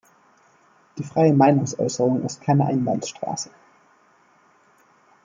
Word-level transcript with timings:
Die 0.97 1.03
freie 1.03 1.31
Meinungsäußerung 1.31 2.23
ist 2.25 2.41
keine 2.41 2.65
Einbahnstraße. 2.65 3.51